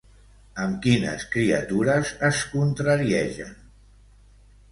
Amb 0.61 0.77
quines 0.85 1.25
criatures 1.33 2.13
es 2.29 2.41
contrariegen? 2.55 3.55